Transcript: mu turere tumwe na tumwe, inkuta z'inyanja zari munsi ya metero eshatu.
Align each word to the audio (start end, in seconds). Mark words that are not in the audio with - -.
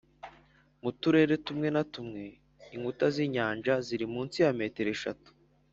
mu 0.81 0.91
turere 0.99 1.35
tumwe 1.45 1.67
na 1.75 1.83
tumwe, 1.93 2.23
inkuta 2.75 3.05
z'inyanja 3.13 3.73
zari 3.87 4.05
munsi 4.13 4.37
ya 4.43 4.51
metero 4.59 4.89
eshatu. 4.97 5.29